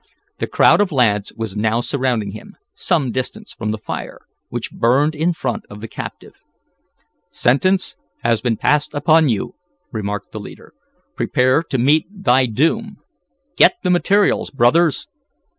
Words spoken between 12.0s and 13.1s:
thy doom!